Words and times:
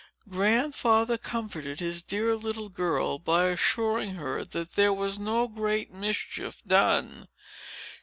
Grandfather 0.27 1.15
comforted 1.15 1.79
his 1.79 2.01
dear 2.01 2.35
little 2.35 2.69
girl, 2.69 3.19
by 3.19 3.45
assuring 3.49 4.15
her 4.15 4.43
that 4.43 4.71
there 4.73 4.91
was 4.91 5.19
no 5.19 5.47
great 5.47 5.93
mischief 5.93 6.59
done. 6.65 7.27